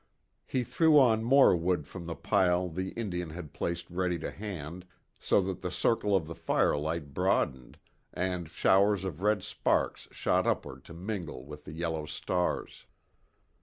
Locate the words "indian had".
2.93-3.53